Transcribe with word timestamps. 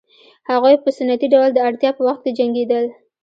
هغوی 0.49 0.75
په 0.83 0.89
سنتي 0.97 1.27
ډول 1.33 1.49
د 1.53 1.59
اړتیا 1.67 1.91
په 1.95 2.01
وخت 2.07 2.21
کې 2.25 2.35
جنګېدل 2.39 2.85